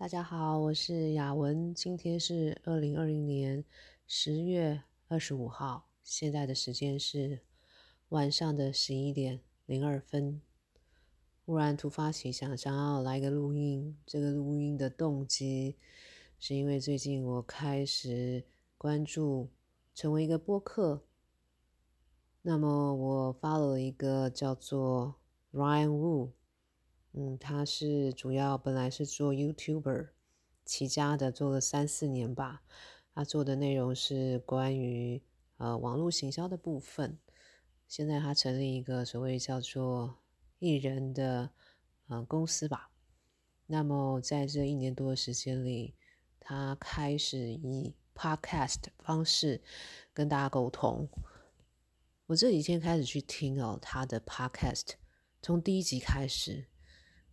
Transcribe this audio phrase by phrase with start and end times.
[0.00, 1.74] 大家好，我是雅文。
[1.74, 3.64] 今天是二零二零年
[4.06, 7.40] 十月二十五号，现在的时间是
[8.10, 10.40] 晚上的十一点零二分。
[11.44, 13.98] 忽然突发奇想，想要来个录音。
[14.06, 15.76] 这个录音的动机
[16.38, 18.44] 是因为最近我开始
[18.76, 19.50] 关注，
[19.96, 21.02] 成为一个播客。
[22.42, 25.16] 那么我发了一个叫做
[25.52, 26.30] Ryan Wu。
[27.20, 30.10] 嗯，他是主要本来是做 YouTuber
[30.64, 32.62] 起家的，做了三四年吧。
[33.12, 35.20] 他做的内容是关于
[35.56, 37.18] 呃网络行销的部分。
[37.88, 40.18] 现在他成立一个所谓叫做
[40.60, 41.50] 艺人的
[42.06, 42.92] 呃公司吧。
[43.66, 45.96] 那么在这一年多的时间里，
[46.38, 49.60] 他开始以 Podcast 方式
[50.14, 51.08] 跟大家沟通。
[52.26, 54.90] 我这几天开始去听哦他的 Podcast，
[55.42, 56.66] 从第一集开始。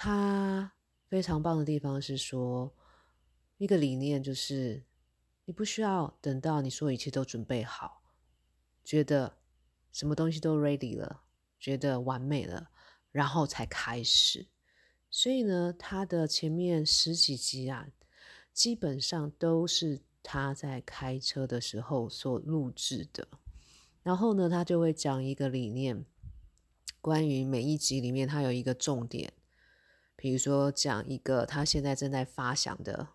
[0.00, 0.74] 他
[1.08, 2.72] 非常棒的地方是说，
[3.56, 4.84] 一个理念就是，
[5.44, 8.04] 你不需要等到你说一切都准备好，
[8.84, 9.38] 觉得
[9.90, 11.24] 什么东西都 ready 了，
[11.58, 12.70] 觉得完美了，
[13.10, 14.46] 然后才开始。
[15.10, 17.88] 所以呢，他的前面十几集啊，
[18.52, 23.26] 基本上都是他在开车的时候所录制的。
[24.04, 26.04] 然后呢，他就会讲一个理念，
[27.00, 29.32] 关于每一集里面，他有一个重点。
[30.20, 33.06] 比如说，讲一个他现在正在发想的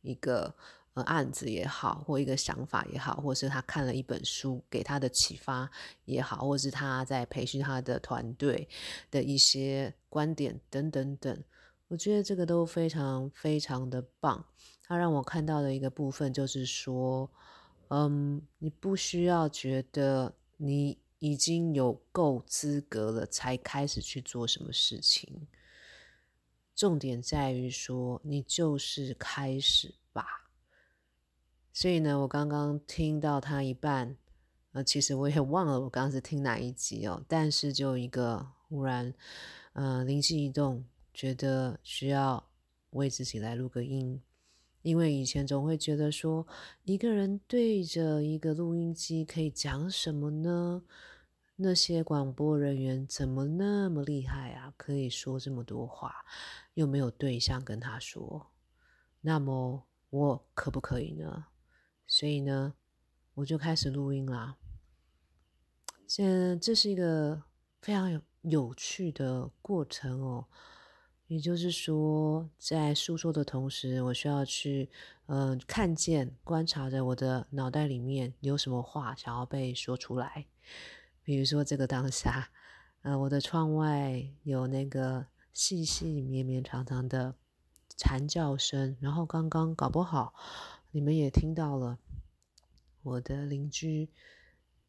[0.00, 0.54] 一个
[0.94, 5.68] 呃案子也好，或一个想法也好，或是他看了一本书给他的启发
[6.04, 8.68] 也好，或是他在培训他的团队
[9.10, 11.42] 的一些观点等等等，
[11.88, 14.46] 我觉得这个都非常非常的棒。
[14.84, 17.28] 他让我看到的一个部分就是说，
[17.88, 25.48] 嗯，你不需要觉得你已经有够资格了才开始去做什么事情。
[26.74, 30.24] 重点在于说，你就是开始吧。
[31.72, 34.16] 所以呢，我刚刚听到他一半，
[34.72, 37.24] 呃，其实我也忘了我刚刚是听哪一集哦。
[37.26, 39.14] 但是就一个忽然，
[39.72, 42.48] 呃，灵机一动，觉得需要
[42.90, 44.20] 为自己来录个音，
[44.82, 46.46] 因为以前总会觉得说，
[46.84, 50.82] 一个人对着一个录音机可以讲什么呢？
[51.62, 54.74] 那些广播人员怎么那么厉害啊？
[54.76, 56.24] 可以说这么多话，
[56.74, 58.50] 又没有对象跟他说。
[59.20, 61.46] 那么我可不可以呢？
[62.06, 62.74] 所以呢，
[63.34, 64.56] 我就开始录音啦。
[66.06, 67.42] 现这是一个
[67.80, 70.46] 非常有有趣的过程哦。
[71.28, 74.90] 也就是说，在诉说的同时，我需要去
[75.26, 80.44] 嗯、看见、观察着我的脑袋里面有什么话想要被说出来。
[81.24, 82.50] 比如说这个当下，
[83.02, 87.36] 呃，我的窗外有那个细细绵绵长长的
[87.96, 90.34] 蝉叫声，然后刚刚搞不好
[90.90, 91.98] 你们也听到了
[93.02, 94.10] 我的邻居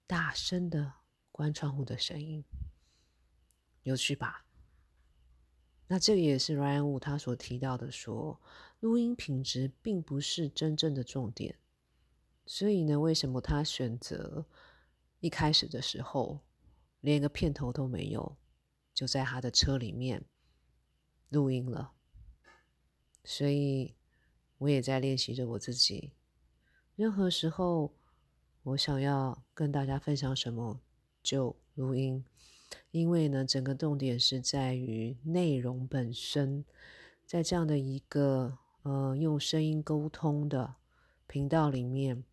[0.08, 0.94] 大声的
[1.32, 2.44] 关窗户的声音，
[3.84, 4.46] 有趣吧？
[5.88, 8.42] 那这个也是 Ryan Wu 他所提到的说，说
[8.80, 11.60] 录音品质并不是真正的重点，
[12.48, 14.48] 所以呢，为什么他选择？
[15.23, 16.41] 一开始的时候，
[17.00, 18.35] 连一个片头都没有，
[18.94, 20.25] 就在他的车里面
[21.29, 21.94] 录音了。
[23.23, 23.95] 所以
[24.57, 26.11] 我也在练习着我自己。
[26.97, 27.94] 任何时候，
[28.63, 30.81] 我想要跟大家分享什么，
[31.23, 32.25] 就录音。
[32.91, 36.66] 因为呢，整个重点是在于内容本身，
[37.25, 40.75] 在这样的一个呃用声音沟通的
[41.28, 42.25] 频道里面。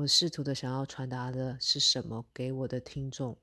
[0.00, 3.36] 我试图的想要传达的是什么给我的听众？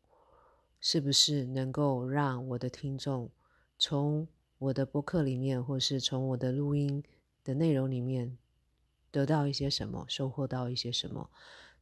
[0.80, 3.30] 是不是能够让我的听众
[3.78, 7.04] 从我的播客里面，或是从我的录音
[7.44, 8.40] 的内容里面
[9.12, 11.30] 得到一些什么，收获到一些什么？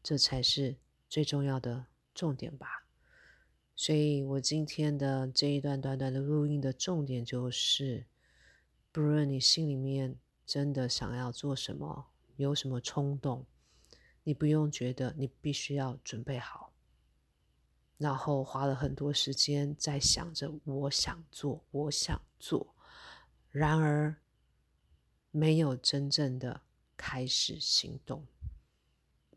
[0.03, 0.75] 这才是
[1.08, 2.85] 最重要的重点吧。
[3.78, 8.08] 所以我今天的这一段短短的录音的重点就是，
[8.91, 13.46] 不论你心里面真的想要做什么，有什么冲动。
[14.28, 16.74] 你不用觉得你必须要准备好，
[18.00, 22.76] 然后花了很多时间在想着我想做，我想做，
[23.52, 24.16] 然而
[25.30, 26.62] 没有真正的
[26.98, 28.26] 开始行动。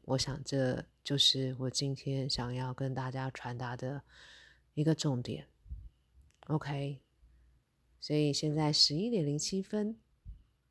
[0.03, 4.03] 我想这就是我今天想要跟大家传达的
[4.73, 5.47] 一个重点。
[6.47, 6.99] OK，
[8.01, 9.99] 所以现在十一点零七分，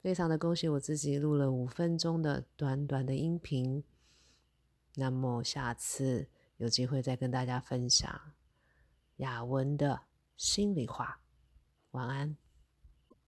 [0.01, 3.83] 非常的恭喜我自己录了五分钟的短短的音频。
[4.99, 6.27] 那么下次
[6.57, 8.19] 有机会再跟大家分享
[9.17, 10.01] 雅文的
[10.35, 11.19] 心里话。
[11.91, 12.46] 晚安。